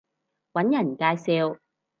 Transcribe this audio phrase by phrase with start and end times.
[0.53, 1.59] 搵人介紹